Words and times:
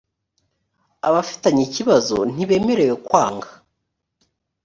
abafitanye 1.07 1.61
ikibazo 1.65 2.17
ntibemerewe 2.33 2.95
kwanga 3.05 3.49